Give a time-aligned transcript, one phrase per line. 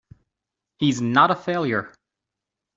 [0.79, 1.93] He's not a failure!